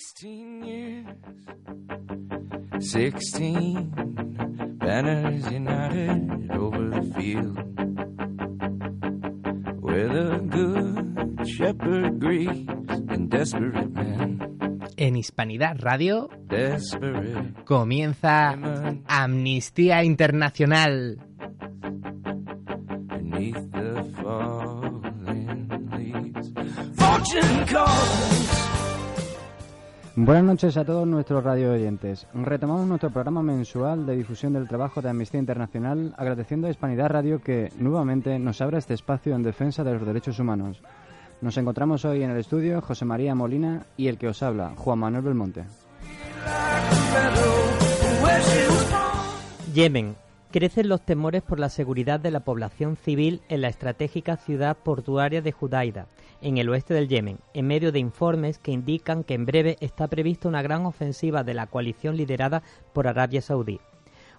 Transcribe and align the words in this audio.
16 0.00 0.64
years, 0.64 1.06
16 2.78 4.76
banners 4.78 5.50
united 5.50 6.48
over 6.52 6.88
the 6.88 7.02
field 7.18 7.58
where 9.82 10.06
the 10.06 10.38
good 10.48 11.48
shepherd 11.48 12.20
grieves 12.20 12.68
and 13.08 13.28
desperate 13.28 13.90
men. 13.90 14.40
En 14.96 15.16
Hispanidad 15.16 15.80
Radio 15.80 16.28
Desperate 16.46 17.64
comienza 17.64 18.50
Amnistía 19.08 20.04
Internacional. 20.04 21.18
beneath 23.08 23.72
the 23.72 24.04
falling 24.22 25.68
leaves. 25.90 26.52
Fortune 26.96 27.66
calls. 27.66 28.37
Buenas 30.20 30.42
noches 30.42 30.76
a 30.76 30.84
todos 30.84 31.06
nuestros 31.06 31.44
radio 31.44 31.70
oyentes. 31.70 32.26
Retomamos 32.34 32.88
nuestro 32.88 33.08
programa 33.10 33.40
mensual 33.40 34.04
de 34.04 34.16
difusión 34.16 34.52
del 34.52 34.66
trabajo 34.66 35.00
de 35.00 35.10
Amnistía 35.10 35.38
Internacional, 35.38 36.12
agradeciendo 36.18 36.66
a 36.66 36.70
Hispanidad 36.70 37.10
Radio 37.10 37.40
que 37.40 37.70
nuevamente 37.78 38.36
nos 38.40 38.60
abra 38.60 38.78
este 38.78 38.94
espacio 38.94 39.36
en 39.36 39.44
defensa 39.44 39.84
de 39.84 39.92
los 39.92 40.04
derechos 40.04 40.40
humanos. 40.40 40.82
Nos 41.40 41.56
encontramos 41.56 42.04
hoy 42.04 42.24
en 42.24 42.30
el 42.30 42.38
estudio 42.38 42.80
José 42.80 43.04
María 43.04 43.36
Molina 43.36 43.86
y 43.96 44.08
el 44.08 44.18
que 44.18 44.26
os 44.26 44.42
habla, 44.42 44.72
Juan 44.74 44.98
Manuel 44.98 45.22
Belmonte. 45.22 45.66
Yemen. 49.72 50.16
Crecen 50.50 50.88
los 50.88 51.02
temores 51.02 51.42
por 51.42 51.60
la 51.60 51.68
seguridad 51.68 52.18
de 52.18 52.30
la 52.32 52.40
población 52.40 52.96
civil 52.96 53.42
en 53.48 53.60
la 53.60 53.68
estratégica 53.68 54.36
ciudad 54.36 54.78
portuaria 54.78 55.42
de 55.42 55.52
Judaida, 55.52 56.06
en 56.40 56.58
el 56.58 56.68
oeste 56.68 56.94
del 56.94 57.08
Yemen, 57.08 57.38
en 57.54 57.66
medio 57.66 57.92
de 57.92 57.98
informes 57.98 58.58
que 58.58 58.72
indican 58.72 59.24
que 59.24 59.34
en 59.34 59.46
breve 59.46 59.76
está 59.80 60.08
prevista 60.08 60.48
una 60.48 60.62
gran 60.62 60.86
ofensiva 60.86 61.44
de 61.44 61.54
la 61.54 61.66
coalición 61.66 62.16
liderada 62.16 62.62
por 62.92 63.08
Arabia 63.08 63.42
Saudí. 63.42 63.80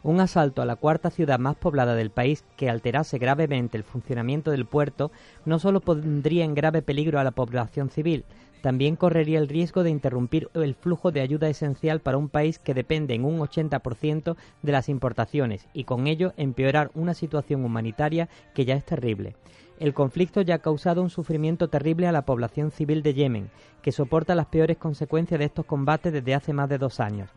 Un 0.02 0.22
asalto 0.22 0.61
a 0.61 0.66
la 0.66 0.77
cuarta 0.77 1.09
ciudad 1.09 1.39
más 1.39 1.58
poblada 1.58 1.94
del 1.94 2.09
país 2.09 2.45
que 2.55 2.70
alterase 2.70 3.17
gravemente 3.17 3.75
el 3.75 3.83
funcionamiento 3.83 4.50
del 4.52 4.66
puerto 4.66 5.11
no 5.44 5.59
solo 5.59 5.81
pondría 5.81 6.45
en 6.45 6.55
grave 6.55 6.81
peligro 6.81 7.20
a 7.20 7.25
la 7.25 7.31
población 7.31 7.89
civil, 7.89 8.23
también 8.61 8.95
correría 8.95 9.39
el 9.39 9.47
riesgo 9.47 9.83
de 9.83 9.89
interrumpir 9.89 10.49
el 10.53 10.75
flujo 10.75 11.11
de 11.11 11.21
ayuda 11.21 11.49
esencial 11.49 12.02
para 12.02 12.17
un 12.17 12.29
país 12.29 12.59
que 12.59 12.73
depende 12.73 13.13
en 13.13 13.25
un 13.25 13.39
80% 13.39 14.35
de 14.61 14.71
las 14.71 14.89
importaciones 14.89 15.67
y 15.73 15.85
con 15.85 16.07
ello 16.07 16.33
empeorar 16.38 16.91
una 16.93 17.13
situación 17.13 17.63
humanitaria 17.63 18.30
que 18.53 18.65
ya 18.65 18.75
es 18.75 18.85
terrible. 18.85 19.35
El 19.80 19.93
conflicto 19.93 20.41
ya 20.41 20.55
ha 20.55 20.59
causado 20.59 21.02
un 21.02 21.09
sufrimiento 21.09 21.69
terrible 21.69 22.07
a 22.07 22.11
la 22.11 22.25
población 22.25 22.71
civil 22.71 23.02
de 23.02 23.13
Yemen, 23.13 23.49
que 23.81 23.93
soporta 23.93 24.35
las 24.35 24.47
peores 24.47 24.77
consecuencias 24.77 25.39
de 25.39 25.45
estos 25.45 25.65
combates 25.65 26.11
desde 26.11 26.35
hace 26.35 26.52
más 26.52 26.67
de 26.67 26.77
dos 26.77 26.99
años. 26.99 27.30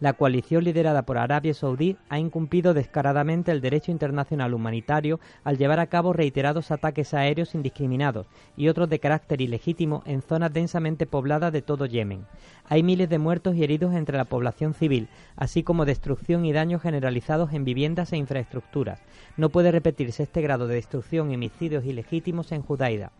La 0.00 0.14
coalición 0.14 0.64
liderada 0.64 1.02
por 1.02 1.18
Arabia 1.18 1.54
Saudí 1.54 1.96
ha 2.08 2.18
incumplido 2.18 2.74
descaradamente 2.74 3.52
el 3.52 3.60
derecho 3.60 3.92
internacional 3.92 4.52
humanitario 4.52 5.20
al 5.44 5.56
llevar 5.56 5.78
a 5.78 5.86
cabo 5.86 6.12
reiterados 6.12 6.72
ataques 6.72 7.14
aéreos 7.14 7.54
indiscriminados 7.54 8.26
y 8.56 8.68
otros 8.68 8.88
de 8.88 8.98
carácter 8.98 9.40
ilegítimo 9.40 10.02
en 10.04 10.20
zonas 10.20 10.52
densamente 10.52 11.06
pobladas 11.06 11.52
de 11.52 11.62
todo 11.62 11.86
Yemen. 11.86 12.26
Hay 12.68 12.82
miles 12.82 13.08
de 13.08 13.18
muertos 13.18 13.54
y 13.54 13.62
heridos 13.62 13.94
entre 13.94 14.16
la 14.16 14.24
población 14.24 14.74
civil, 14.74 15.08
así 15.36 15.62
como 15.62 15.84
destrucción 15.84 16.44
y 16.44 16.52
daños 16.52 16.82
generalizados 16.82 17.52
en 17.52 17.64
viviendas 17.64 18.12
e 18.12 18.16
infraestructuras. 18.16 19.00
No 19.36 19.50
puede 19.50 19.70
repetirse 19.70 20.24
este 20.24 20.42
grado 20.42 20.66
de 20.66 20.74
destrucción 20.74 21.30
y 21.30 21.36
homicidios 21.36 21.84
ilegítimos 21.84 22.50
en 22.50 22.62
Judaida. 22.62 23.12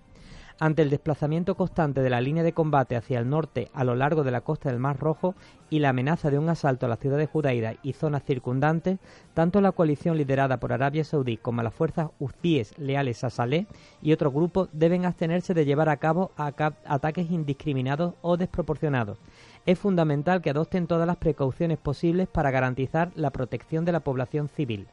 Ante 0.61 0.83
el 0.83 0.91
desplazamiento 0.91 1.57
constante 1.57 2.01
de 2.01 2.11
la 2.11 2.21
línea 2.21 2.45
de 2.45 2.53
combate 2.53 2.95
hacia 2.95 3.19
el 3.19 3.29
norte 3.29 3.71
a 3.75 3.83
lo 3.83 3.97
largo 3.97 4.23
de 4.23 4.31
la 4.31 4.43
costa 4.43 4.71
del 4.71 4.79
Mar 4.79 5.01
Rojo 5.01 5.35
y 5.69 5.81
la 5.81 5.89
amenaza 5.89 6.31
de 6.31 6.39
un 6.39 6.49
asalto 6.49 6.87
a 6.87 6.89
la 6.89 6.97
ciudad 6.97 7.19
de 7.19 7.27
Judaida 7.27 7.75
y 7.83 7.93
zonas 7.95 8.23
circundantes, 8.23 9.01
tanto 9.35 9.61
la 9.61 9.73
coalición 9.73 10.17
liderada 10.17 10.61
por 10.61 10.73
Arabia 10.73 11.03
Saudí 11.03 11.39
como 11.39 11.65
las 11.65 11.75
fuerzas 11.75 12.11
huzíes 12.21 12.73
leales 12.79 13.25
a 13.25 13.31
Saleh 13.31 13.67
y 14.01 14.13
otros 14.13 14.33
grupos 14.33 14.69
deben 14.73 15.07
abstenerse 15.07 15.55
de 15.55 15.65
llevar 15.65 15.89
a 15.89 15.97
cabo 15.97 16.31
ataques 16.37 17.33
indiscriminados 17.33 18.15
o 18.23 18.37
desproporcionados. 18.37 19.19
Es 19.67 19.77
fundamental 19.81 20.41
que 20.41 20.51
adopten 20.51 20.87
todas 20.87 21.09
las 21.09 21.17
precauciones 21.17 21.79
posibles 21.79 22.29
para 22.29 22.53
garantizar 22.53 23.11
la 23.17 23.31
protección 23.31 23.85
de 23.85 23.93
la 23.93 24.01
población 24.01 24.49
civil. 24.49 24.87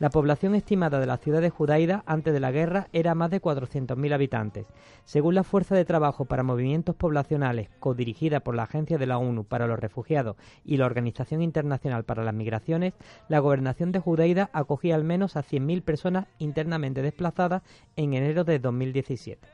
La 0.00 0.10
población 0.10 0.54
estimada 0.56 0.98
de 0.98 1.06
la 1.06 1.18
ciudad 1.18 1.40
de 1.40 1.50
Judaida 1.50 2.02
antes 2.06 2.32
de 2.32 2.40
la 2.40 2.50
guerra 2.50 2.88
era 2.92 3.14
más 3.14 3.30
de 3.30 3.40
400.000 3.40 4.12
habitantes. 4.12 4.66
Según 5.04 5.36
la 5.36 5.44
Fuerza 5.44 5.76
de 5.76 5.84
Trabajo 5.84 6.24
para 6.24 6.42
Movimientos 6.42 6.96
Poblacionales, 6.96 7.68
codirigida 7.78 8.40
por 8.40 8.56
la 8.56 8.64
Agencia 8.64 8.98
de 8.98 9.06
la 9.06 9.18
ONU 9.18 9.44
para 9.44 9.68
los 9.68 9.78
Refugiados 9.78 10.36
y 10.64 10.78
la 10.78 10.86
Organización 10.86 11.42
Internacional 11.42 12.04
para 12.04 12.24
las 12.24 12.34
Migraciones, 12.34 12.94
la 13.28 13.38
gobernación 13.38 13.92
de 13.92 14.00
Judaida 14.00 14.50
acogía 14.52 14.96
al 14.96 15.04
menos 15.04 15.36
a 15.36 15.44
100.000 15.44 15.82
personas 15.82 16.26
internamente 16.38 17.00
desplazadas 17.00 17.62
en 17.94 18.14
enero 18.14 18.42
de 18.42 18.58
2017. 18.58 19.46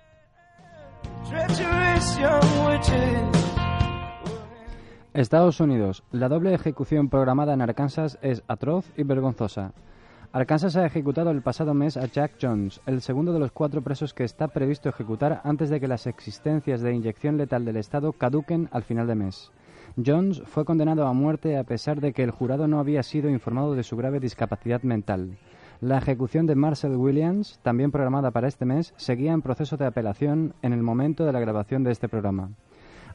Estados 5.13 5.61
Unidos. 5.61 6.03
La 6.13 6.29
doble 6.29 6.55
ejecución 6.55 7.09
programada 7.09 7.53
en 7.53 7.61
Arkansas 7.61 8.19
es 8.23 8.43
atroz 8.49 8.87
y 8.97 9.03
vergonzosa. 9.03 9.73
Arkansas 10.33 10.77
ha 10.77 10.87
ejecutado 10.87 11.33
el 11.33 11.43
pasado 11.43 11.75
mes 11.75 11.97
a 11.97 12.07
Jack 12.07 12.35
Jones, 12.41 12.81
el 12.87 13.01
segundo 13.01 13.33
de 13.33 13.41
los 13.41 13.51
cuatro 13.51 13.83
presos 13.83 14.15
que 14.15 14.23
está 14.23 14.47
previsto 14.47 14.89
ejecutar 14.89 15.41
antes 15.43 15.71
de 15.71 15.81
que 15.81 15.89
las 15.89 16.07
existencias 16.07 16.83
de 16.83 16.95
inyección 16.95 17.37
letal 17.37 17.65
del 17.65 17.77
Estado 17.77 18.13
caduquen 18.13 18.69
al 18.71 18.85
final 18.85 19.09
de 19.09 19.17
mes. 19.17 19.51
Jones 19.97 20.41
fue 20.47 20.65
condenado 20.65 21.09
a 21.09 21.13
muerte 21.13 21.59
a 21.59 21.65
pesar 21.65 22.01
de 22.01 22.13
que 22.13 22.23
el 22.23 22.31
jurado 22.31 22.69
no 22.69 22.79
había 22.79 23.03
sido 23.03 23.29
informado 23.29 23.75
de 23.75 23.83
su 23.83 23.97
grave 23.97 24.21
discapacidad 24.21 24.85
mental. 24.85 25.37
La 25.81 25.99
ejecución 25.99 26.47
de 26.47 26.55
Marcel 26.55 26.95
Williams, 26.95 27.59
también 27.65 27.91
programada 27.91 28.31
para 28.31 28.47
este 28.47 28.65
mes, 28.65 28.95
seguía 28.97 29.33
en 29.33 29.43
proceso 29.43 29.79
de 29.79 29.87
apelación 29.87 30.55
en 30.63 30.73
el 30.73 30.83
momento 30.85 31.25
de 31.25 31.33
la 31.33 31.41
grabación 31.41 31.83
de 31.83 31.91
este 31.91 32.09
programa. 32.09 32.51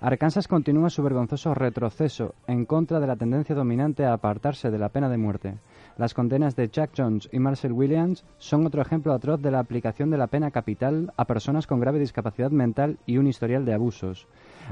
Arkansas 0.06 0.48
continúa 0.48 0.92
su 0.92 1.02
vergonzoso 1.02 1.56
retroceso 1.56 2.36
en 2.46 2.66
contra 2.66 3.00
de 3.00 3.08
la 3.08 3.16
tendencia 3.16 3.56
dominante 3.56 4.06
a 4.06 4.14
apartarse 4.14 4.70
de 4.70 4.78
la 4.78 4.90
pena 4.90 5.10
de 5.10 5.18
muerte. 5.18 5.56
Las 5.98 6.14
condenas 6.14 6.56
de 6.56 6.70
Jack 6.70 6.92
Jones 6.96 7.28
y 7.32 7.40
Marcel 7.40 7.72
Williams 7.72 8.24
son 8.38 8.68
otro 8.68 8.84
ejemplo 8.84 9.14
atroz 9.14 9.42
de 9.42 9.50
la 9.50 9.58
aplicación 9.58 10.12
de 10.12 10.20
la 10.20 10.28
pena 10.28 10.52
capital 10.52 11.12
a 11.18 11.26
personas 11.26 11.66
con 11.66 11.80
grave 11.80 11.98
discapacidad 11.98 12.52
mental 12.52 13.00
y 13.08 13.18
un 13.18 13.26
historial 13.26 13.66
de 13.66 13.74
abusos. 13.74 14.28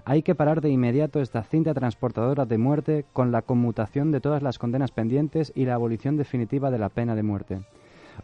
Hay 0.05 0.21
que 0.21 0.35
parar 0.35 0.61
de 0.61 0.69
inmediato 0.69 1.19
esta 1.19 1.41
cinta 1.41 1.73
transportadora 1.73 2.45
de 2.45 2.59
muerte 2.59 3.05
con 3.11 3.31
la 3.31 3.41
conmutación 3.41 4.11
de 4.11 4.21
todas 4.21 4.43
las 4.43 4.59
condenas 4.59 4.91
pendientes 4.91 5.51
y 5.55 5.65
la 5.65 5.73
abolición 5.73 6.15
definitiva 6.15 6.69
de 6.69 6.77
la 6.77 6.89
pena 6.89 7.15
de 7.15 7.23
muerte. 7.23 7.61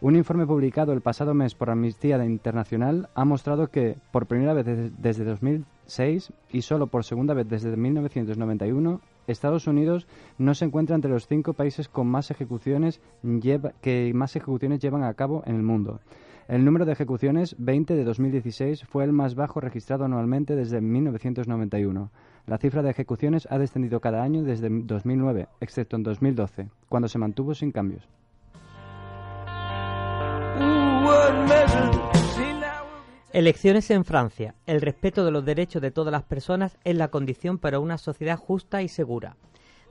Un 0.00 0.16
informe 0.16 0.46
publicado 0.46 0.92
el 0.92 1.02
pasado 1.02 1.34
mes 1.34 1.54
por 1.54 1.68
Amnistía 1.68 2.24
Internacional 2.24 3.10
ha 3.14 3.24
mostrado 3.24 3.68
que, 3.68 3.98
por 4.12 4.26
primera 4.26 4.54
vez 4.54 4.64
desde 4.98 5.24
2006 5.24 6.32
y 6.50 6.62
solo 6.62 6.86
por 6.86 7.04
segunda 7.04 7.34
vez 7.34 7.48
desde 7.48 7.76
1991, 7.76 9.00
Estados 9.26 9.66
Unidos 9.66 10.06
no 10.38 10.54
se 10.54 10.64
encuentra 10.64 10.96
entre 10.96 11.10
los 11.10 11.26
cinco 11.26 11.52
países 11.52 11.88
con 11.88 12.06
más 12.06 12.30
ejecuciones 12.30 13.00
que 13.82 14.12
más 14.14 14.36
ejecuciones 14.36 14.80
llevan 14.80 15.04
a 15.04 15.12
cabo 15.14 15.42
en 15.44 15.56
el 15.56 15.62
mundo. 15.62 16.00
El 16.48 16.64
número 16.64 16.84
de 16.84 16.92
ejecuciones, 16.92 17.54
20 17.58 17.94
de 17.94 18.04
2016, 18.04 18.84
fue 18.84 19.04
el 19.04 19.12
más 19.12 19.34
bajo 19.34 19.60
registrado 19.60 20.04
anualmente 20.04 20.56
desde 20.56 20.80
1991. 20.80 22.10
La 22.46 22.58
cifra 22.58 22.82
de 22.82 22.90
ejecuciones 22.90 23.46
ha 23.50 23.58
descendido 23.58 24.00
cada 24.00 24.22
año 24.22 24.42
desde 24.42 24.68
2009, 24.70 25.48
excepto 25.60 25.96
en 25.96 26.02
2012, 26.04 26.68
cuando 26.88 27.08
se 27.08 27.18
mantuvo 27.18 27.54
sin 27.54 27.70
cambios. 27.70 28.08
Elecciones 33.32 33.88
en 33.92 34.04
Francia. 34.04 34.56
El 34.66 34.80
respeto 34.80 35.24
de 35.24 35.30
los 35.30 35.44
derechos 35.44 35.80
de 35.80 35.92
todas 35.92 36.10
las 36.10 36.24
personas 36.24 36.76
es 36.82 36.96
la 36.96 37.12
condición 37.12 37.58
para 37.58 37.78
una 37.78 37.96
sociedad 37.96 38.36
justa 38.36 38.82
y 38.82 38.88
segura. 38.88 39.36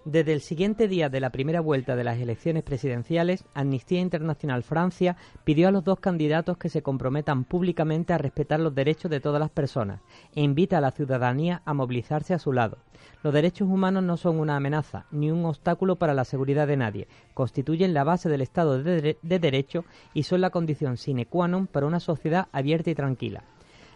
Desde 0.05 0.31
el 0.31 0.39
siguiente 0.39 0.87
día 0.87 1.09
de 1.09 1.19
la 1.19 1.29
primera 1.29 1.59
vuelta 1.59 1.97
de 1.97 2.05
las 2.05 2.19
elecciones 2.19 2.63
presidenciales, 2.63 3.43
Amnistía 3.53 3.99
Internacional 3.99 4.63
Francia 4.63 5.17
pidió 5.43 5.67
a 5.67 5.71
los 5.71 5.83
dos 5.83 5.99
candidatos 5.99 6.57
que 6.57 6.69
se 6.69 6.81
comprometan 6.81 7.43
públicamente 7.43 8.13
a 8.13 8.17
respetar 8.17 8.61
los 8.61 8.73
derechos 8.73 9.11
de 9.11 9.19
todas 9.19 9.41
las 9.41 9.49
personas 9.49 9.99
e 10.33 10.41
invita 10.41 10.77
a 10.77 10.81
la 10.81 10.91
ciudadanía 10.91 11.61
a 11.65 11.73
movilizarse 11.73 12.33
a 12.33 12.39
su 12.39 12.53
lado. 12.53 12.77
Los 13.23 13.33
derechos 13.33 13.67
humanos 13.67 14.03
no 14.03 14.15
son 14.15 14.39
una 14.39 14.55
amenaza 14.55 15.05
ni 15.11 15.31
un 15.31 15.43
obstáculo 15.43 15.97
para 15.97 16.13
la 16.13 16.23
seguridad 16.23 16.65
de 16.65 16.77
nadie, 16.77 17.07
constituyen 17.33 17.93
la 17.93 18.05
base 18.05 18.29
del 18.29 18.41
Estado 18.41 18.81
de, 18.81 19.17
de 19.21 19.39
Derecho 19.39 19.83
y 20.13 20.23
son 20.23 20.39
la 20.39 20.49
condición 20.49 20.95
sine 20.95 21.25
qua 21.25 21.49
non 21.49 21.67
para 21.67 21.85
una 21.85 21.99
sociedad 21.99 22.47
abierta 22.53 22.89
y 22.89 22.95
tranquila. 22.95 23.43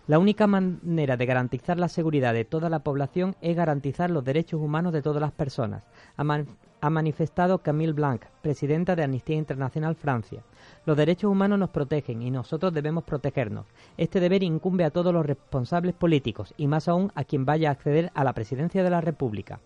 La 0.06 0.20
única 0.20 0.48
manera 0.48 1.16
de 1.16 1.26
garantizar 1.26 1.80
la 1.80 1.88
seguridad 1.88 2.34
de 2.34 2.44
toda 2.44 2.70
la 2.70 2.80
población 2.80 3.38
es 3.40 3.56
garantizar 3.56 4.12
los 4.12 4.26
derechos 4.26 4.60
humanos 4.60 4.92
de 4.92 5.02
todas 5.02 5.22
las 5.22 5.32
personas, 5.32 5.84
ha, 6.18 6.90
manifestado 6.90 7.60
Camille 7.60 7.94
Blanc, 7.94 8.26
presidenta 8.42 8.98
de 8.98 9.06
Amnistía 9.06 9.38
Internacional 9.38 9.96
Francia. 9.96 10.44
Los 10.86 10.98
derechos 10.98 11.32
humanos 11.32 11.58
nos 11.58 11.70
protegen 11.70 12.22
y 12.22 12.32
nosotros 12.32 12.74
debemos 12.74 13.06
protegernos. 13.06 13.66
Este 13.96 14.20
deber 14.20 14.44
incumbe 14.44 14.84
a 14.84 14.92
todos 14.92 15.14
los 15.14 15.26
responsables 15.26 15.94
políticos 15.94 16.54
y 16.58 16.68
más 16.68 16.90
aún 16.90 17.14
a 17.16 17.24
quien 17.24 17.46
vaya 17.46 17.70
a 17.70 17.72
acceder 17.72 18.12
a 18.14 18.26
la 18.26 18.34
presidencia 18.34 18.84
de 18.84 18.90
la 18.90 19.00
República. 19.00 19.62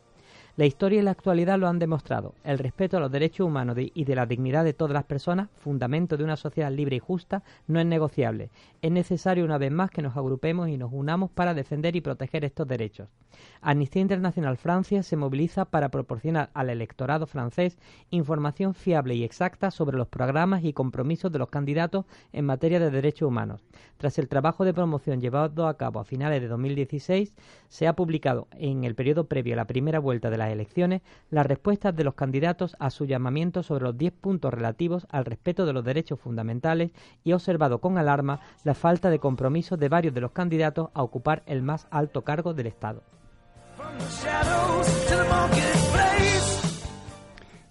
La 0.57 0.65
historia 0.65 1.01
y 1.01 1.03
la 1.03 1.11
actualidad 1.11 1.59
lo 1.59 1.67
han 1.67 1.77
demostrado. 1.77 2.33
El 2.43 2.57
respeto 2.57 2.97
a 2.97 2.99
los 2.99 3.11
derechos 3.11 3.45
humanos 3.45 3.77
y 3.77 4.03
de 4.05 4.15
la 4.15 4.25
dignidad 4.25 4.63
de 4.63 4.73
todas 4.73 4.91
las 4.91 5.03
personas, 5.03 5.49
fundamento 5.55 6.17
de 6.17 6.23
una 6.23 6.35
sociedad 6.35 6.71
libre 6.71 6.95
y 6.95 6.99
justa, 6.99 7.43
no 7.67 7.79
es 7.79 7.85
negociable. 7.85 8.49
Es 8.81 8.91
necesario 8.91 9.45
una 9.45 9.59
vez 9.59 9.71
más 9.71 9.91
que 9.91 10.01
nos 10.01 10.17
agrupemos 10.17 10.67
y 10.69 10.77
nos 10.77 10.91
unamos 10.91 11.29
para 11.29 11.53
defender 11.53 11.95
y 11.95 12.01
proteger 12.01 12.43
estos 12.43 12.67
derechos. 12.67 13.07
Amnistía 13.61 14.01
Internacional 14.01 14.57
Francia 14.57 15.03
se 15.03 15.15
moviliza 15.15 15.65
para 15.65 15.89
proporcionar 15.89 16.49
al 16.55 16.71
electorado 16.71 17.27
francés 17.27 17.77
información 18.09 18.73
fiable 18.73 19.13
y 19.13 19.23
exacta 19.23 19.69
sobre 19.69 19.95
los 19.95 20.07
programas 20.07 20.63
y 20.63 20.73
compromisos 20.73 21.31
de 21.31 21.37
los 21.37 21.49
candidatos 21.49 22.05
en 22.33 22.45
materia 22.45 22.79
de 22.79 22.89
derechos 22.89 23.27
humanos. 23.27 23.61
Tras 23.97 24.17
el 24.17 24.27
trabajo 24.27 24.65
de 24.65 24.73
promoción 24.73 25.21
llevado 25.21 25.67
a 25.67 25.77
cabo 25.77 25.99
a 25.99 26.05
finales 26.05 26.41
de 26.41 26.47
2016, 26.47 27.35
se 27.67 27.87
ha 27.87 27.93
publicado 27.93 28.47
en 28.53 28.85
el 28.85 28.95
periodo 28.95 29.27
previo 29.27 29.53
a 29.53 29.57
la 29.57 29.65
primera 29.65 29.99
vuelta 29.99 30.31
de 30.31 30.37
la 30.37 30.46
elecciones 30.51 31.01
las 31.29 31.45
respuestas 31.45 31.95
de 31.95 32.03
los 32.03 32.15
candidatos 32.15 32.75
a 32.79 32.89
su 32.89 33.05
llamamiento 33.05 33.63
sobre 33.63 33.85
los 33.85 33.97
10 33.97 34.13
puntos 34.13 34.53
relativos 34.53 35.07
al 35.09 35.25
respeto 35.25 35.65
de 35.65 35.73
los 35.73 35.83
derechos 35.83 36.19
fundamentales 36.19 36.91
y 37.23 37.31
ha 37.31 37.35
observado 37.35 37.79
con 37.79 37.97
alarma 37.97 38.39
la 38.63 38.73
falta 38.73 39.09
de 39.09 39.19
compromiso 39.19 39.77
de 39.77 39.89
varios 39.89 40.13
de 40.13 40.21
los 40.21 40.31
candidatos 40.31 40.89
a 40.93 41.03
ocupar 41.03 41.43
el 41.45 41.61
más 41.61 41.87
alto 41.91 42.23
cargo 42.23 42.53
del 42.53 42.67
Estado. 42.67 43.03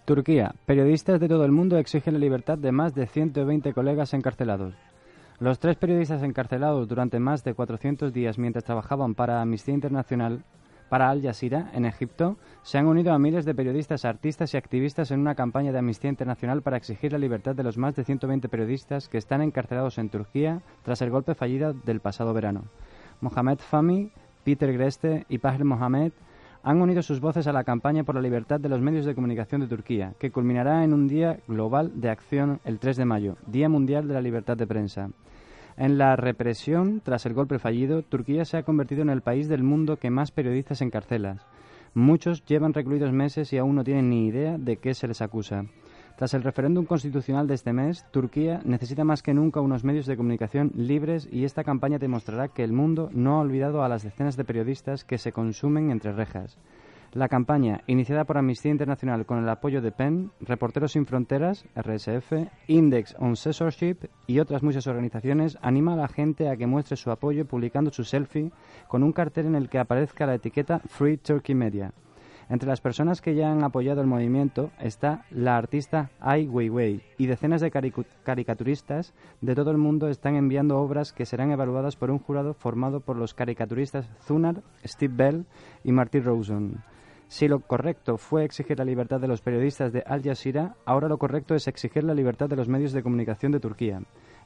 Turquía. 0.04 0.54
Periodistas 0.66 1.18
de 1.18 1.28
todo 1.28 1.44
el 1.44 1.50
mundo 1.50 1.78
exigen 1.78 2.14
la 2.14 2.20
libertad 2.20 2.56
de 2.56 2.70
más 2.70 2.94
de 2.94 3.06
120 3.06 3.72
colegas 3.74 4.14
encarcelados. 4.14 4.74
Los 5.40 5.58
tres 5.58 5.76
periodistas 5.76 6.22
encarcelados 6.22 6.88
durante 6.88 7.18
más 7.18 7.42
de 7.44 7.54
400 7.54 8.12
días 8.12 8.38
mientras 8.38 8.64
trabajaban 8.64 9.14
para 9.14 9.42
Amnistía 9.42 9.74
Internacional 9.74 10.44
para 10.88 11.10
Al 11.10 11.22
Jazeera, 11.22 11.70
en 11.74 11.84
Egipto, 11.84 12.36
se 12.62 12.78
han 12.78 12.86
unido 12.86 13.12
a 13.12 13.18
miles 13.18 13.44
de 13.44 13.54
periodistas, 13.54 14.04
artistas 14.04 14.54
y 14.54 14.56
activistas 14.56 15.10
en 15.10 15.20
una 15.20 15.34
campaña 15.34 15.72
de 15.72 15.78
Amnistía 15.78 16.10
Internacional 16.10 16.62
para 16.62 16.76
exigir 16.76 17.12
la 17.12 17.18
libertad 17.18 17.54
de 17.54 17.62
los 17.62 17.78
más 17.78 17.96
de 17.96 18.04
120 18.04 18.48
periodistas 18.48 19.08
que 19.08 19.18
están 19.18 19.42
encarcelados 19.42 19.98
en 19.98 20.10
Turquía 20.10 20.62
tras 20.82 21.02
el 21.02 21.10
golpe 21.10 21.34
fallido 21.34 21.72
del 21.72 22.00
pasado 22.00 22.32
verano. 22.34 22.64
Mohamed 23.20 23.58
Fahmy, 23.58 24.10
Peter 24.44 24.72
Greste 24.72 25.26
y 25.28 25.38
Pahel 25.38 25.64
Mohamed 25.64 26.12
han 26.62 26.82
unido 26.82 27.02
sus 27.02 27.20
voces 27.20 27.46
a 27.46 27.52
la 27.52 27.62
campaña 27.62 28.02
por 28.02 28.16
la 28.16 28.20
libertad 28.20 28.58
de 28.58 28.68
los 28.68 28.80
medios 28.80 29.06
de 29.06 29.14
comunicación 29.14 29.60
de 29.60 29.68
Turquía, 29.68 30.14
que 30.18 30.32
culminará 30.32 30.82
en 30.82 30.92
un 30.92 31.06
día 31.06 31.38
global 31.46 31.92
de 32.00 32.10
acción 32.10 32.60
el 32.64 32.80
3 32.80 32.96
de 32.96 33.04
mayo, 33.04 33.36
Día 33.46 33.68
Mundial 33.68 34.08
de 34.08 34.14
la 34.14 34.20
Libertad 34.20 34.56
de 34.56 34.66
Prensa. 34.66 35.10
En 35.76 35.98
la 35.98 36.16
represión 36.16 37.02
tras 37.04 37.26
el 37.26 37.34
golpe 37.34 37.58
fallido, 37.58 38.02
Turquía 38.02 38.46
se 38.46 38.56
ha 38.56 38.62
convertido 38.62 39.02
en 39.02 39.10
el 39.10 39.20
país 39.20 39.46
del 39.46 39.62
mundo 39.62 39.98
que 39.98 40.08
más 40.08 40.30
periodistas 40.30 40.80
encarcela. 40.80 41.42
Muchos 41.92 42.44
llevan 42.46 42.72
recluidos 42.72 43.12
meses 43.12 43.52
y 43.52 43.58
aún 43.58 43.74
no 43.74 43.84
tienen 43.84 44.08
ni 44.08 44.26
idea 44.26 44.56
de 44.56 44.78
qué 44.78 44.94
se 44.94 45.06
les 45.06 45.20
acusa. 45.20 45.64
Tras 46.16 46.32
el 46.32 46.42
referéndum 46.42 46.86
constitucional 46.86 47.46
de 47.46 47.54
este 47.54 47.74
mes, 47.74 48.06
Turquía 48.10 48.62
necesita 48.64 49.04
más 49.04 49.22
que 49.22 49.34
nunca 49.34 49.60
unos 49.60 49.84
medios 49.84 50.06
de 50.06 50.16
comunicación 50.16 50.72
libres 50.74 51.28
y 51.30 51.44
esta 51.44 51.62
campaña 51.62 51.98
demostrará 51.98 52.48
que 52.48 52.64
el 52.64 52.72
mundo 52.72 53.10
no 53.12 53.36
ha 53.36 53.40
olvidado 53.40 53.82
a 53.82 53.88
las 53.90 54.02
decenas 54.02 54.36
de 54.38 54.44
periodistas 54.44 55.04
que 55.04 55.18
se 55.18 55.32
consumen 55.32 55.90
entre 55.90 56.12
rejas. 56.12 56.56
La 57.12 57.28
campaña, 57.28 57.82
iniciada 57.86 58.24
por 58.24 58.36
Amnistía 58.36 58.72
Internacional 58.72 59.24
con 59.24 59.38
el 59.38 59.48
apoyo 59.48 59.80
de 59.80 59.92
PEN, 59.92 60.32
Reporteros 60.40 60.92
Sin 60.92 61.06
Fronteras, 61.06 61.64
RSF, 61.74 62.32
Index 62.66 63.16
on 63.18 63.36
Censorship 63.36 64.08
y 64.26 64.40
otras 64.40 64.62
muchas 64.62 64.86
organizaciones, 64.86 65.56
anima 65.62 65.94
a 65.94 65.96
la 65.96 66.08
gente 66.08 66.50
a 66.50 66.56
que 66.56 66.66
muestre 66.66 66.96
su 66.96 67.10
apoyo 67.10 67.46
publicando 67.46 67.90
su 67.90 68.04
selfie 68.04 68.50
con 68.88 69.02
un 69.02 69.12
cartel 69.12 69.46
en 69.46 69.54
el 69.54 69.68
que 69.68 69.78
aparezca 69.78 70.26
la 70.26 70.34
etiqueta 70.34 70.80
Free 70.80 71.16
Turkey 71.16 71.54
Media. 71.54 71.92
Entre 72.48 72.68
las 72.68 72.80
personas 72.80 73.20
que 73.20 73.34
ya 73.34 73.50
han 73.50 73.64
apoyado 73.64 74.00
el 74.00 74.06
movimiento 74.06 74.70
está 74.78 75.24
la 75.30 75.56
artista 75.56 76.10
Ai 76.20 76.46
Weiwei 76.46 77.02
y 77.18 77.26
decenas 77.26 77.60
de 77.60 77.72
caricaturistas 78.22 79.14
de 79.40 79.54
todo 79.56 79.72
el 79.72 79.78
mundo 79.78 80.08
están 80.08 80.36
enviando 80.36 80.78
obras 80.78 81.12
que 81.12 81.26
serán 81.26 81.50
evaluadas 81.50 81.96
por 81.96 82.10
un 82.10 82.20
jurado 82.20 82.54
formado 82.54 83.00
por 83.00 83.16
los 83.16 83.34
caricaturistas 83.34 84.08
Zunar, 84.22 84.62
Steve 84.84 85.14
Bell 85.16 85.46
y 85.82 85.90
Marty 85.90 86.20
Rosen. 86.20 86.84
Si 87.28 87.48
lo 87.48 87.60
correcto 87.60 88.18
fue 88.18 88.44
exigir 88.44 88.78
la 88.78 88.84
libertad 88.84 89.20
de 89.20 89.28
los 89.28 89.40
periodistas 89.40 89.92
de 89.92 90.04
Al 90.06 90.22
Jazeera, 90.22 90.76
ahora 90.84 91.08
lo 91.08 91.18
correcto 91.18 91.54
es 91.54 91.66
exigir 91.66 92.04
la 92.04 92.14
libertad 92.14 92.48
de 92.48 92.56
los 92.56 92.68
medios 92.68 92.92
de 92.92 93.02
comunicación 93.02 93.52
de 93.52 93.60
Turquía. 93.60 94.00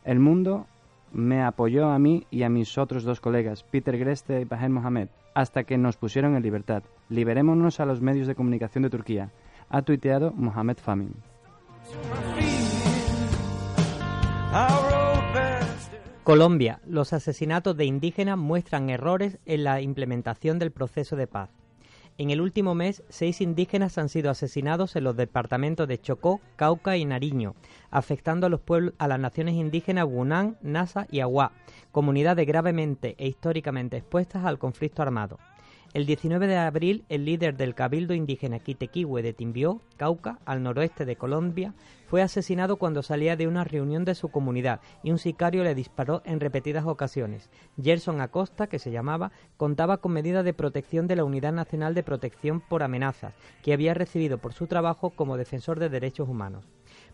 El 0.05 0.19
mundo 0.19 0.67
me 1.13 1.43
apoyó 1.43 1.91
a 1.91 1.99
mí 1.99 2.27
y 2.31 2.43
a 2.43 2.49
mis 2.49 2.79
otros 2.79 3.05
dos 3.05 3.21
colegas, 3.21 3.65
Peter 3.65 3.99
Greste 3.99 4.41
y 4.41 4.45
Bahem 4.45 4.73
Mohamed, 4.73 5.09
hasta 5.35 5.65
que 5.65 5.77
nos 5.77 5.97
pusieron 5.97 6.37
en 6.37 6.43
libertad. 6.43 6.83
Liberémonos 7.09 7.81
a 7.81 7.85
los 7.85 8.01
medios 8.01 8.27
de 8.27 8.35
comunicación 8.35 8.83
de 8.83 8.91
Turquía. 8.91 9.31
Ha 9.69 9.83
tuiteado 9.83 10.33
Mohamed 10.33 10.79
Famin. 10.79 11.15
Colombia. 16.25 16.81
Los 16.87 17.13
asesinatos 17.13 17.77
de 17.77 17.85
indígenas 17.85 18.39
muestran 18.39 18.89
errores 18.89 19.39
en 19.47 19.65
la 19.65 19.81
implementación 19.81 20.59
del 20.59 20.71
proceso 20.71 21.17
de 21.17 21.27
paz. 21.27 21.60
En 22.21 22.29
el 22.29 22.43
último 22.43 22.75
mes, 22.75 23.03
seis 23.09 23.41
indígenas 23.41 23.97
han 23.97 24.11
sido 24.11 24.31
asesinados 24.31 24.95
en 24.95 25.05
los 25.05 25.17
departamentos 25.17 25.89
de 25.89 25.99
Chocó, 25.99 26.43
Cauca 26.57 26.99
y 26.99 27.07
Nariño, 27.07 27.55
afectando 27.91 28.47
a 28.47 28.51
los 28.51 28.61
pueblos, 28.61 28.93
a 28.99 29.09
las 29.09 29.19
naciones 29.19 29.55
indígenas 29.55 30.05
Gunán, 30.05 30.59
Nasa 30.61 31.07
y 31.11 31.21
Aguá, 31.21 31.53
comunidades 31.93 32.47
gravemente 32.47 33.15
e 33.17 33.27
históricamente 33.27 33.97
expuestas 33.97 34.45
al 34.45 34.59
conflicto 34.59 35.01
armado. 35.01 35.39
El 35.93 36.07
19 36.07 36.47
de 36.47 36.57
abril, 36.57 37.05
el 37.09 37.25
líder 37.25 37.57
del 37.57 37.75
cabildo 37.75 38.15
indígena 38.15 38.61
Quitequihue 38.61 39.23
de 39.23 39.33
Timbió, 39.33 39.81
Cauca, 39.97 40.39
al 40.45 40.63
noroeste 40.63 41.05
de 41.05 41.17
Colombia, 41.17 41.75
fue 42.07 42.23
asesinado 42.23 42.77
cuando 42.77 43.03
salía 43.03 43.35
de 43.35 43.49
una 43.49 43.65
reunión 43.65 44.05
de 44.05 44.15
su 44.15 44.29
comunidad 44.29 44.81
y 45.03 45.11
un 45.11 45.19
sicario 45.19 45.65
le 45.65 45.75
disparó 45.75 46.23
en 46.25 46.39
repetidas 46.39 46.87
ocasiones. 46.87 47.51
Gerson 47.77 48.21
Acosta, 48.21 48.69
que 48.69 48.79
se 48.79 48.93
llamaba, 48.93 49.33
contaba 49.57 49.97
con 49.97 50.13
medidas 50.13 50.45
de 50.45 50.55
protección 50.55 51.09
de 51.09 51.17
la 51.17 51.25
Unidad 51.25 51.53
Nacional 51.53 51.93
de 51.93 52.05
Protección 52.05 52.61
por 52.61 52.85
Amenazas, 52.85 53.35
que 53.65 53.73
había 53.73 53.93
recibido 53.93 54.39
por 54.39 54.53
su 54.53 54.69
trabajo 54.69 55.11
como 55.11 55.37
defensor 55.37 55.81
de 55.81 55.89
derechos 55.89 56.29
humanos. 56.29 56.69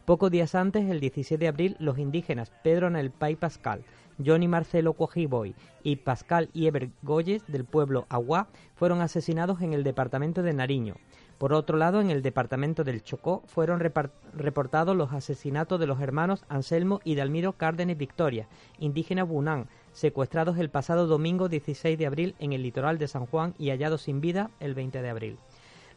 Pocos 0.06 0.30
días 0.30 0.54
antes, 0.54 0.88
el 0.88 1.00
17 1.00 1.36
de 1.36 1.48
abril, 1.48 1.76
los 1.80 1.98
indígenas 1.98 2.52
Pedro 2.62 2.90
Nelpay 2.90 3.34
Pascal, 3.34 3.82
Johnny 4.24 4.46
Marcelo 4.46 4.92
Cojiboy 4.92 5.56
y 5.82 5.96
Pascal 5.96 6.48
Ieber 6.52 6.90
Goyes 7.02 7.42
del 7.48 7.64
pueblo 7.64 8.06
Aguá 8.08 8.46
fueron 8.76 9.00
asesinados 9.00 9.62
en 9.62 9.72
el 9.72 9.82
departamento 9.82 10.44
de 10.44 10.52
Nariño. 10.52 10.94
Por 11.38 11.52
otro 11.52 11.76
lado, 11.76 12.00
en 12.00 12.12
el 12.12 12.22
departamento 12.22 12.84
del 12.84 13.02
Chocó 13.02 13.42
fueron 13.46 13.80
reportados 13.80 14.96
los 14.96 15.12
asesinatos 15.12 15.80
de 15.80 15.88
los 15.88 16.00
hermanos 16.00 16.44
Anselmo 16.48 17.00
y 17.02 17.16
Dalmiro 17.16 17.54
Cárdenes 17.54 17.98
Victoria, 17.98 18.46
indígenas 18.78 19.26
Bunán, 19.26 19.66
secuestrados 19.92 20.56
el 20.58 20.70
pasado 20.70 21.08
domingo 21.08 21.48
16 21.48 21.98
de 21.98 22.06
abril 22.06 22.36
en 22.38 22.52
el 22.52 22.62
litoral 22.62 22.98
de 22.98 23.08
San 23.08 23.26
Juan 23.26 23.54
y 23.58 23.70
hallados 23.70 24.02
sin 24.02 24.20
vida 24.20 24.52
el 24.60 24.74
20 24.76 25.02
de 25.02 25.10
abril. 25.10 25.38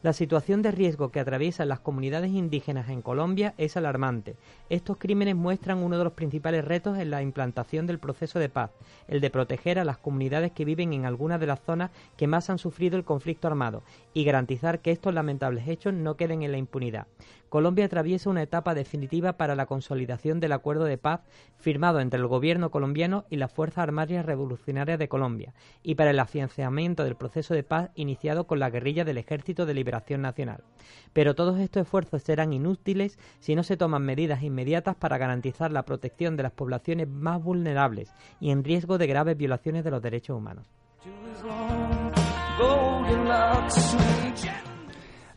La 0.02 0.14
situación 0.14 0.62
de 0.62 0.72
riesgo 0.72 1.12
que 1.12 1.20
atraviesan 1.20 1.68
las 1.68 1.82
comunidades 1.82 2.32
indígenas 2.32 2.88
en 2.88 3.02
Colombia 3.02 3.54
es 3.58 3.76
alarmante. 3.76 4.38
Estos 4.70 4.96
crímenes 4.96 5.36
muestran 5.36 5.80
uno 5.80 5.98
de 5.98 6.06
los 6.06 6.14
principales 6.14 6.64
retos 6.64 6.98
en 6.98 7.10
la 7.10 7.22
implantación 7.22 7.86
del 7.86 8.00
proceso 8.00 8.40
de 8.40 8.48
paz, 8.48 8.72
el 9.10 9.20
de 9.20 9.30
proteger 9.30 9.78
a 9.78 9.84
las 9.84 9.98
comunidades 9.98 10.54
que 10.54 10.64
viven 10.64 10.94
en 10.94 11.06
algunas 11.06 11.42
de 11.42 11.48
las 11.48 11.60
zonas 11.60 11.92
que 12.16 12.28
más 12.28 12.50
han 12.50 12.60
sufrido 12.60 12.96
el 12.96 13.04
conflicto 13.04 13.50
armado 13.50 13.84
y 14.14 14.24
garantizar 14.24 14.80
que 14.80 14.92
estos 14.92 15.14
lamentables 15.14 15.68
hechos 15.68 15.94
no 15.94 16.16
queden 16.16 16.44
en 16.44 16.54
la 16.54 16.58
impunidad. 16.58 17.08
Colombia 17.50 17.86
atraviesa 17.86 18.30
una 18.30 18.44
etapa 18.44 18.74
definitiva 18.74 19.34
para 19.34 19.56
la 19.56 19.66
consolidación 19.66 20.40
del 20.40 20.52
acuerdo 20.52 20.86
de 20.86 20.98
paz 20.98 21.22
firmado 21.58 22.00
entre 22.00 22.20
el 22.20 22.28
gobierno 22.28 22.70
colombiano 22.70 23.26
y 23.30 23.38
las 23.38 23.52
Fuerzas 23.52 23.80
Armadas 23.80 24.26
Revolucionarias 24.26 25.00
de 25.00 25.10
Colombia 25.10 25.54
y 25.84 25.96
para 25.96 26.12
el 26.12 26.20
afianzamiento 26.20 27.04
del 27.04 27.16
proceso 27.16 27.54
de 27.54 27.64
paz 27.64 27.90
iniciado 27.96 28.46
con 28.48 28.60
la 28.60 28.70
guerrilla 28.70 29.04
del 29.04 29.18
Ejército 29.18 29.66
de 29.66 29.74
Liberación 29.74 30.22
Nacional. 30.22 30.64
Pero 31.12 31.36
todos 31.36 31.60
estos 31.60 31.84
esfuerzos 31.84 32.24
serán 32.24 32.54
inútiles 32.54 33.18
si 33.40 33.56
no 33.56 33.64
se 33.64 33.78
toman 33.78 34.04
medidas 34.04 34.44
inmediatas 34.44 34.96
para 34.96 35.18
garantizar 35.18 35.72
la 35.72 35.84
protección 35.84 36.38
de 36.38 36.44
las 36.44 36.52
poblaciones 36.52 37.08
más 37.08 37.42
vulnerables 37.42 38.14
y 38.40 38.52
en 38.52 38.64
riesgo 38.64 38.98
de 38.98 39.08
graves 39.08 39.38
violaciones 39.38 39.84
de 39.84 39.92
los 39.92 40.02
derechos 40.02 40.38
humanos. 40.38 40.68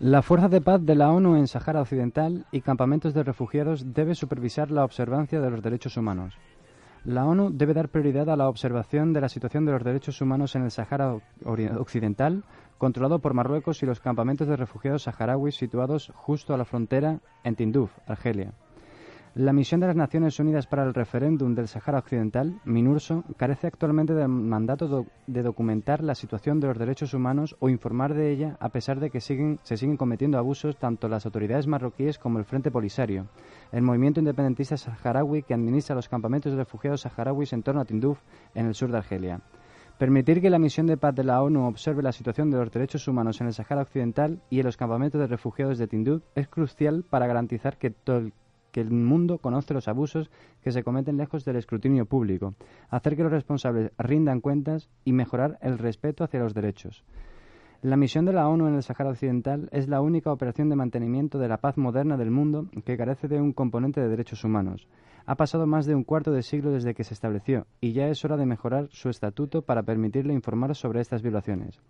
La 0.02 0.21
Fuerza 0.21 0.49
de 0.49 0.61
Paz 0.61 0.85
de 0.85 0.97
la 0.97 1.12
ONU 1.12 1.37
en 1.37 1.47
Sahara 1.47 1.80
Occidental 1.80 2.44
y 2.50 2.62
campamentos 2.62 3.14
de 3.14 3.23
refugiados 3.23 3.94
debe 3.94 4.16
supervisar 4.16 4.73
la 4.73 4.85
observancia 4.85 5.40
de 5.40 5.49
los 5.49 5.62
derechos 5.62 5.97
humanos. 5.97 6.35
La 7.04 7.25
ONU 7.25 7.50
debe 7.52 7.73
dar 7.73 7.88
prioridad 7.88 8.28
a 8.28 8.35
la 8.35 8.49
observación 8.49 9.12
de 9.12 9.21
la 9.21 9.28
situación 9.28 9.64
de 9.64 9.71
los 9.71 9.85
derechos 9.85 10.21
humanos 10.21 10.56
en 10.56 10.64
el 10.64 10.73
Sahara 10.73 11.14
Occidental, 11.78 12.42
controlado 12.78 13.21
por 13.21 13.32
Marruecos 13.32 13.80
y 13.85 13.87
los 13.87 14.00
campamentos 14.00 14.49
de 14.49 14.56
refugiados 14.56 15.04
saharauis 15.04 15.54
situados 15.54 16.11
justo 16.16 16.52
a 16.52 16.59
la 16.59 16.64
frontera 16.64 17.21
en 17.44 17.54
Tinduf, 17.54 17.97
Argelia. 18.09 18.54
La 19.34 19.54
misión 19.54 19.80
de 19.80 19.86
las 19.86 19.96
Naciones 19.96 20.38
Unidas 20.40 20.66
para 20.66 20.84
el 20.84 20.92
Referéndum 20.92 21.54
del 21.54 21.66
Sahara 21.66 22.00
Occidental, 22.00 22.60
MINURSO, 22.66 23.24
carece 23.38 23.66
actualmente 23.66 24.12
del 24.12 24.28
mandato 24.28 25.06
de 25.26 25.42
documentar 25.42 26.04
la 26.04 26.14
situación 26.14 26.60
de 26.60 26.66
los 26.66 26.76
derechos 26.76 27.14
humanos 27.14 27.56
o 27.58 27.70
informar 27.70 28.12
de 28.12 28.30
ella, 28.30 28.58
a 28.60 28.68
pesar 28.68 29.00
de 29.00 29.08
que 29.08 29.22
siguen, 29.22 29.58
se 29.62 29.78
siguen 29.78 29.96
cometiendo 29.96 30.36
abusos 30.36 30.76
tanto 30.76 31.08
las 31.08 31.24
autoridades 31.24 31.66
marroquíes 31.66 32.18
como 32.18 32.40
el 32.40 32.44
Frente 32.44 32.70
Polisario, 32.70 33.28
el 33.72 33.80
movimiento 33.80 34.20
independentista 34.20 34.76
saharaui 34.76 35.44
que 35.44 35.54
administra 35.54 35.96
los 35.96 36.10
campamentos 36.10 36.52
de 36.52 36.58
refugiados 36.58 37.00
saharauis 37.00 37.54
en 37.54 37.62
torno 37.62 37.80
a 37.80 37.86
Tinduf, 37.86 38.18
en 38.54 38.66
el 38.66 38.74
sur 38.74 38.92
de 38.92 38.98
Argelia. 38.98 39.40
Permitir 39.96 40.42
que 40.42 40.50
la 40.50 40.58
misión 40.58 40.86
de 40.86 40.98
paz 40.98 41.14
de 41.14 41.24
la 41.24 41.42
ONU 41.42 41.66
observe 41.66 42.02
la 42.02 42.12
situación 42.12 42.50
de 42.50 42.58
los 42.58 42.70
derechos 42.70 43.08
humanos 43.08 43.40
en 43.40 43.46
el 43.46 43.54
Sahara 43.54 43.80
Occidental 43.80 44.42
y 44.50 44.58
en 44.58 44.66
los 44.66 44.76
campamentos 44.76 45.18
de 45.18 45.26
refugiados 45.26 45.78
de 45.78 45.86
Tinduf 45.86 46.22
es 46.34 46.48
crucial 46.48 47.02
para 47.08 47.26
garantizar 47.26 47.78
que 47.78 47.90
todo 47.90 48.18
el 48.18 48.32
que 48.73 48.81
el 48.81 48.91
mundo 48.91 49.38
conoce 49.38 49.75
los 49.75 49.87
abusos 49.87 50.31
que 50.62 50.73
se 50.73 50.83
cometen 50.83 51.17
lejos 51.17 51.45
del 51.45 51.57
escrutinio 51.57 52.07
público, 52.07 52.55
hacer 52.88 53.17
que 53.17 53.23
los 53.23 53.31
responsables 53.31 53.93
rindan 53.99 54.41
cuentas 54.41 54.88
y 55.05 55.12
mejorar 55.12 55.59
el 55.61 55.79
respeto 55.79 56.25
hacia 56.25 56.41
los 56.41 56.55
derechos. 56.55 57.05
La 57.83 57.97
misión 57.97 58.25
de 58.25 58.33
la 58.33 58.49
ONU 58.49 58.69
en 58.69 58.75
el 58.75 58.83
Sahara 58.83 59.11
Occidental 59.11 59.69
es 59.73 59.88
la 59.88 60.00
única 60.00 60.33
operación 60.33 60.69
de 60.69 60.76
mantenimiento 60.76 61.38
de 61.38 61.49
la 61.49 61.57
paz 61.57 61.76
moderna 61.76 62.17
del 62.17 62.31
mundo 62.31 62.69
que 62.85 62.97
carece 62.97 63.29
de 63.29 63.41
un 63.41 63.52
componente 63.52 64.00
de 64.00 64.09
derechos 64.09 64.45
humanos. 64.45 64.87
Ha 65.26 65.35
pasado 65.35 65.67
más 65.67 65.87
de 65.87 65.95
un 65.95 66.05
cuarto 66.05 66.33
de 66.33 66.43
siglo 66.43 66.71
desde 66.71 66.95
que 66.95 67.05
se 67.05 67.14
estableció 67.14 67.67
y 67.81 67.93
ya 67.93 68.07
es 68.07 68.25
hora 68.25 68.37
de 68.37 68.47
mejorar 68.47 68.88
su 68.91 69.09
estatuto 69.09 69.62
para 69.62 69.83
permitirle 69.83 70.33
informar 70.33 70.75
sobre 70.76 71.00
estas 71.00 71.23
violaciones. 71.23 71.81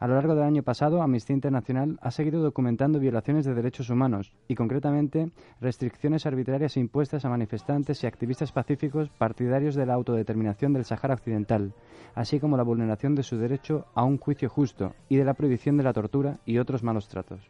A 0.00 0.06
lo 0.06 0.14
largo 0.14 0.34
del 0.34 0.44
año 0.44 0.62
pasado, 0.62 1.02
Amnistía 1.02 1.34
Internacional 1.34 1.98
ha 2.00 2.10
seguido 2.10 2.42
documentando 2.42 2.98
violaciones 2.98 3.44
de 3.44 3.52
derechos 3.52 3.90
humanos 3.90 4.32
y, 4.48 4.54
concretamente, 4.54 5.30
restricciones 5.60 6.24
arbitrarias 6.24 6.78
impuestas 6.78 7.26
a 7.26 7.28
manifestantes 7.28 8.02
y 8.02 8.06
activistas 8.06 8.50
pacíficos 8.50 9.10
partidarios 9.10 9.74
de 9.74 9.84
la 9.84 9.92
autodeterminación 9.92 10.72
del 10.72 10.86
Sahara 10.86 11.12
Occidental, 11.12 11.74
así 12.14 12.40
como 12.40 12.56
la 12.56 12.62
vulneración 12.62 13.14
de 13.14 13.22
su 13.22 13.36
derecho 13.36 13.88
a 13.94 14.04
un 14.04 14.16
juicio 14.16 14.48
justo 14.48 14.94
y 15.10 15.16
de 15.16 15.24
la 15.26 15.34
prohibición 15.34 15.76
de 15.76 15.84
la 15.84 15.92
tortura 15.92 16.38
y 16.46 16.56
otros 16.56 16.82
malos 16.82 17.06
tratos. 17.08 17.40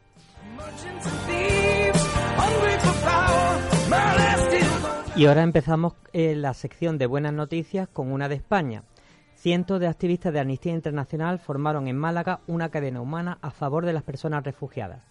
Y 5.15 5.27
ahora 5.27 5.45
empezamos 5.45 5.95
eh, 6.13 6.35
la 6.35 6.55
sección 6.55 6.99
de 6.99 7.07
buenas 7.07 7.33
noticias 7.33 7.87
con 7.89 8.11
una 8.11 8.29
de 8.29 8.35
España. 8.35 8.83
Cientos 9.41 9.81
de 9.81 9.87
activistas 9.87 10.35
de 10.35 10.41
Amnistía 10.41 10.75
Internacional 10.75 11.39
formaron 11.39 11.89
en 11.89 11.97
Málaga 11.97 12.41
una 12.47 12.69
cadena 12.69 13.01
humana 13.01 13.39
a 13.41 13.51
favor 13.51 13.87
de 13.87 13.95
las 13.95 14.03
personas 14.03 14.45
refugiadas. 14.45 15.07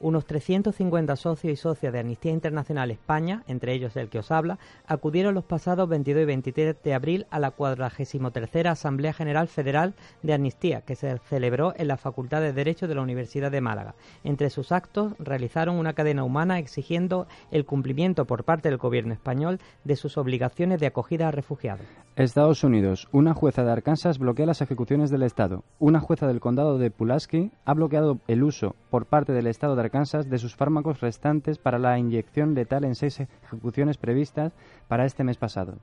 Unos 0.00 0.24
350 0.24 1.14
socios 1.16 1.52
y 1.52 1.56
socias 1.56 1.92
de 1.92 1.98
Amnistía 1.98 2.32
Internacional 2.32 2.90
España, 2.90 3.42
entre 3.46 3.74
ellos 3.74 3.94
el 3.96 4.08
que 4.08 4.20
os 4.20 4.30
habla, 4.30 4.58
acudieron 4.86 5.34
los 5.34 5.44
pasados 5.44 5.90
22 5.90 6.22
y 6.22 6.24
23 6.24 6.82
de 6.82 6.94
abril 6.94 7.26
a 7.28 7.38
la 7.38 7.50
43 7.50 8.66
Asamblea 8.66 9.12
General 9.12 9.46
Federal 9.46 9.92
de 10.22 10.32
Amnistía, 10.32 10.80
que 10.80 10.96
se 10.96 11.18
celebró 11.28 11.74
en 11.76 11.88
la 11.88 11.98
Facultad 11.98 12.40
de 12.40 12.54
Derecho 12.54 12.88
de 12.88 12.94
la 12.94 13.02
Universidad 13.02 13.50
de 13.50 13.60
Málaga. 13.60 13.94
Entre 14.24 14.48
sus 14.48 14.72
actos 14.72 15.12
realizaron 15.18 15.76
una 15.76 15.92
cadena 15.92 16.24
humana 16.24 16.58
exigiendo 16.58 17.26
el 17.50 17.66
cumplimiento 17.66 18.24
por 18.24 18.44
parte 18.44 18.70
del 18.70 18.78
gobierno 18.78 19.12
español 19.12 19.60
de 19.84 19.96
sus 19.96 20.16
obligaciones 20.16 20.80
de 20.80 20.86
acogida 20.86 21.28
a 21.28 21.30
refugiados. 21.30 21.84
Estados 22.16 22.64
Unidos. 22.64 23.08
Una 23.12 23.34
jueza 23.34 23.62
de 23.62 23.70
Arkansas 23.70 24.18
bloquea 24.18 24.46
las 24.46 24.62
ejecuciones 24.62 25.10
del 25.10 25.22
Estado. 25.22 25.64
Una 25.78 26.00
jueza 26.00 26.26
del 26.26 26.40
condado 26.40 26.78
de 26.78 26.90
Pulaski 26.90 27.50
ha 27.66 27.74
bloqueado 27.74 28.20
el 28.26 28.42
uso 28.42 28.74
por 28.88 29.04
parte 29.04 29.34
del 29.34 29.46
Estado 29.46 29.76
de 29.76 29.82
Arkansas 29.82 30.30
de 30.30 30.38
sus 30.38 30.56
fármacos 30.56 31.02
restantes 31.02 31.58
para 31.58 31.78
la 31.78 31.98
inyección 31.98 32.54
letal 32.54 32.84
en 32.84 32.94
seis 32.94 33.20
ejecuciones 33.20 33.98
previstas 33.98 34.54
para 34.88 35.04
este 35.04 35.24
mes 35.24 35.36
pasado. 35.36 35.74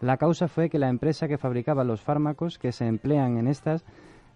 La 0.00 0.18
causa 0.18 0.46
fue 0.46 0.70
que 0.70 0.78
la 0.78 0.88
empresa 0.88 1.26
que 1.26 1.36
fabricaba 1.36 1.82
los 1.82 2.00
fármacos 2.00 2.60
que 2.60 2.70
se 2.70 2.86
emplean 2.86 3.36
en 3.36 3.48
estas 3.48 3.84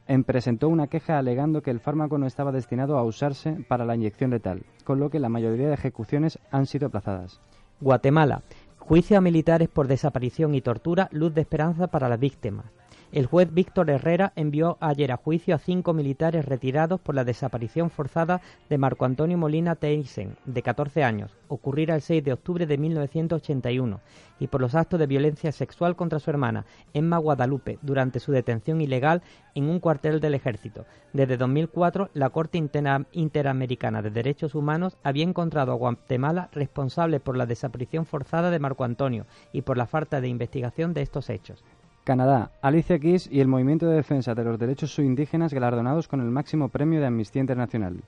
em, 0.09 0.25
presentó 0.25 0.69
una 0.69 0.89
queja 0.89 1.17
alegando 1.17 1.63
que 1.63 1.71
el 1.71 1.79
fármaco 1.79 2.19
no 2.19 2.27
estaba 2.27 2.51
destinado 2.51 2.99
a 2.99 3.05
usarse 3.05 3.53
para 3.69 3.85
la 3.85 3.95
inyección 3.95 4.33
letal, 4.33 4.65
con 4.83 4.99
lo 4.99 5.11
que 5.11 5.21
la 5.21 5.29
mayoría 5.29 5.69
de 5.69 5.75
ejecuciones 5.75 6.41
han 6.51 6.67
sido 6.67 6.89
aplazadas. 6.89 7.41
Guatemala. 7.81 8.43
Juicio 8.87 9.19
a 9.19 9.21
militares 9.21 9.69
por 9.69 9.89
desaparición 9.89 10.55
y 10.55 10.61
tortura, 10.61 11.09
luz 11.11 11.35
de 11.35 11.41
esperanza 11.41 11.89
para 11.89 12.09
las 12.09 12.21
víctimas. 12.21 12.67
El 13.13 13.27
juez 13.27 13.55
Víctor 13.55 13.89
Herrera 13.89 14.33
envió 14.35 14.79
ayer 14.81 15.13
a 15.13 15.17
juicio 15.17 15.55
a 15.55 15.59
cinco 15.59 15.93
militares 15.93 16.45
retirados 16.45 17.01
por 17.01 17.15
la 17.15 17.25
desaparición 17.25 17.89
forzada 17.89 18.41
de 18.69 18.79
Marco 18.79 19.05
Antonio 19.05 19.39
Molina 19.39 19.77
Teisen, 19.77 20.37
de 20.45 20.61
14 20.61 21.05
años, 21.05 21.31
ocurrida 21.47 21.95
el 21.95 22.03
6 22.03 22.25
de 22.25 22.33
octubre 22.33 22.67
de 22.67 22.77
1981, 22.77 24.01
y 24.41 24.49
por 24.49 24.61
los 24.61 24.75
actos 24.75 24.99
de 24.99 25.07
violencia 25.07 25.53
sexual 25.53 25.95
contra 25.95 26.19
su 26.19 26.31
hermana, 26.31 26.67
Emma 26.95 27.19
Guadalupe, 27.19 27.79
durante 27.81 28.19
su 28.19 28.33
detención 28.33 28.81
ilegal 28.81 29.23
en 29.55 29.69
un 29.69 29.79
cuartel 29.79 30.21
del 30.21 30.35
ejército. 30.35 30.85
Desde 31.13 31.37
2004, 31.37 32.11
la 32.13 32.31
Corte 32.31 32.59
Interamericana 32.59 34.03
de 34.03 34.11
Derechos 34.11 34.57
Humanos 34.57 34.99
había 35.05 35.25
encontrado 35.25 35.73
a 35.73 35.77
Guatemala 35.77 36.51
responsable 36.53 37.21
por 37.21 37.37
la 37.37 37.47
desaparición 37.47 38.05
forzada 38.05 38.51
de 38.51 38.59
Marco 38.59 38.85
Antonio 38.85 39.27
y 39.53 39.63
por 39.63 39.79
la 39.79 39.87
falta 39.87 40.21
de 40.21 40.29
investigación 40.29 40.93
de 40.93 41.03
estos 41.03 41.31
hechos. 41.31 41.65
Canadá, 42.07 42.53
Alicia 42.63 43.01
Keys 43.01 43.29
y 43.33 43.41
el 43.41 43.49
Movimiento 43.49 43.89
de 43.89 43.97
Defensa 43.97 44.37
de 44.37 44.45
los 44.45 44.61
Derechos 44.61 44.97
Indígenas 45.01 45.53
galardonados 45.53 46.07
con 46.07 46.21
el 46.21 46.31
máximo 46.31 46.69
premio 46.69 47.01
de 47.01 47.07
Amnistía 47.07 47.41
Internacional. 47.41 48.05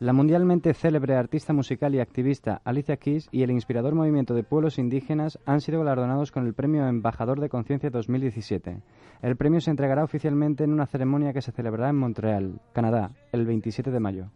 La 0.00 0.12
mundialmente 0.12 0.74
célebre 0.74 1.16
artista 1.16 1.54
musical 1.54 1.94
y 1.94 2.00
activista 2.00 2.60
Alicia 2.62 2.98
Keys 2.98 3.26
y 3.32 3.44
el 3.44 3.50
inspirador 3.50 3.94
movimiento 3.94 4.34
de 4.34 4.42
pueblos 4.42 4.78
indígenas 4.78 5.38
han 5.46 5.62
sido 5.62 5.78
galardonados 5.78 6.30
con 6.30 6.46
el 6.46 6.52
premio 6.52 6.86
Embajador 6.86 7.40
de 7.40 7.48
Conciencia 7.48 7.88
2017. 7.88 8.82
El 9.22 9.36
premio 9.36 9.62
se 9.62 9.70
entregará 9.70 10.04
oficialmente 10.04 10.64
en 10.64 10.74
una 10.74 10.84
ceremonia 10.84 11.32
que 11.32 11.40
se 11.40 11.50
celebrará 11.50 11.88
en 11.88 11.96
Montreal, 11.96 12.60
Canadá, 12.74 13.12
el 13.32 13.46
27 13.46 13.90
de 13.90 13.98
mayo. 13.98 14.26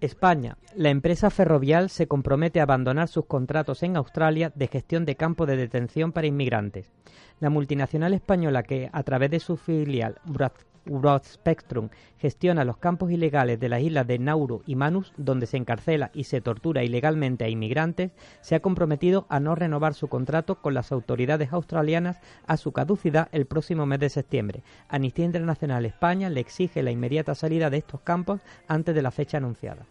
España. 0.00 0.58
La 0.74 0.90
empresa 0.90 1.30
ferrovial 1.30 1.90
se 1.90 2.06
compromete 2.06 2.60
a 2.60 2.64
abandonar 2.64 3.08
sus 3.08 3.26
contratos 3.26 3.82
en 3.82 3.96
Australia 3.96 4.52
de 4.54 4.68
gestión 4.68 5.04
de 5.04 5.16
campo 5.16 5.46
de 5.46 5.56
detención 5.56 6.12
para 6.12 6.26
inmigrantes. 6.26 6.90
La 7.40 7.50
multinacional 7.50 8.14
española 8.14 8.62
que, 8.62 8.90
a 8.92 9.02
través 9.02 9.30
de 9.30 9.40
su 9.40 9.56
filial 9.56 10.20
Broadspectrum, 10.86 11.90
gestiona 12.18 12.64
los 12.64 12.78
campos 12.78 13.10
ilegales 13.10 13.60
de 13.60 13.68
las 13.68 13.82
islas 13.82 14.06
de 14.06 14.18
Nauru 14.18 14.62
y 14.66 14.76
Manus, 14.76 15.12
donde 15.16 15.46
se 15.46 15.56
encarcela 15.56 16.10
y 16.14 16.24
se 16.24 16.40
tortura 16.40 16.84
ilegalmente 16.84 17.44
a 17.44 17.48
inmigrantes, 17.48 18.12
se 18.40 18.54
ha 18.54 18.60
comprometido 18.60 19.26
a 19.28 19.40
no 19.40 19.54
renovar 19.54 19.94
su 19.94 20.08
contrato 20.08 20.56
con 20.56 20.74
las 20.74 20.92
autoridades 20.92 21.52
australianas 21.52 22.20
a 22.46 22.56
su 22.56 22.72
caducidad 22.72 23.28
el 23.32 23.46
próximo 23.46 23.86
mes 23.86 24.00
de 24.00 24.10
septiembre. 24.10 24.62
Amnistía 24.88 25.24
Internacional 25.24 25.84
España 25.84 26.30
le 26.30 26.40
exige 26.40 26.82
la 26.82 26.90
inmediata 26.90 27.34
salida 27.34 27.70
de 27.70 27.78
estos 27.78 28.00
campos 28.00 28.40
antes 28.68 28.94
de 28.94 29.02
la 29.02 29.10
fecha 29.10 29.38
anunciada. 29.38 29.86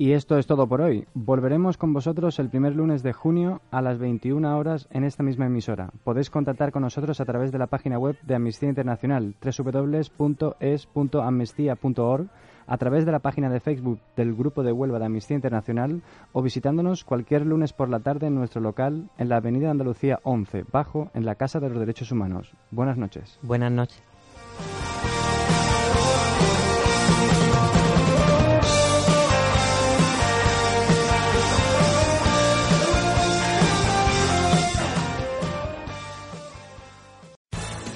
Y 0.00 0.14
esto 0.14 0.38
es 0.38 0.46
todo 0.46 0.66
por 0.66 0.80
hoy. 0.80 1.06
Volveremos 1.12 1.76
con 1.76 1.92
vosotros 1.92 2.38
el 2.38 2.48
primer 2.48 2.74
lunes 2.74 3.02
de 3.02 3.12
junio 3.12 3.60
a 3.70 3.82
las 3.82 3.98
21 3.98 4.56
horas 4.56 4.88
en 4.92 5.04
esta 5.04 5.22
misma 5.22 5.44
emisora. 5.44 5.90
Podéis 6.04 6.30
contactar 6.30 6.72
con 6.72 6.80
nosotros 6.80 7.20
a 7.20 7.26
través 7.26 7.52
de 7.52 7.58
la 7.58 7.66
página 7.66 7.98
web 7.98 8.16
de 8.22 8.34
Amnistía 8.34 8.70
Internacional 8.70 9.34
www.es.amnistía.org 9.44 12.28
a 12.66 12.78
través 12.78 13.04
de 13.04 13.12
la 13.12 13.18
página 13.18 13.50
de 13.50 13.60
Facebook 13.60 14.00
del 14.16 14.34
Grupo 14.34 14.62
de 14.62 14.72
Huelva 14.72 14.98
de 14.98 15.04
Amnistía 15.04 15.34
Internacional 15.34 16.00
o 16.32 16.40
visitándonos 16.40 17.04
cualquier 17.04 17.44
lunes 17.44 17.74
por 17.74 17.90
la 17.90 18.00
tarde 18.00 18.28
en 18.28 18.36
nuestro 18.36 18.62
local 18.62 19.10
en 19.18 19.28
la 19.28 19.36
Avenida 19.36 19.70
Andalucía 19.70 20.18
11, 20.22 20.64
bajo, 20.72 21.10
en 21.12 21.26
la 21.26 21.34
Casa 21.34 21.60
de 21.60 21.68
los 21.68 21.78
Derechos 21.78 22.10
Humanos. 22.10 22.54
Buenas 22.70 22.96
noches. 22.96 23.38
Buenas 23.42 23.70
noches. 23.70 24.02